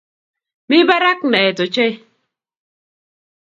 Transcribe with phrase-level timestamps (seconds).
[0.69, 1.93] Mi barak naet ochei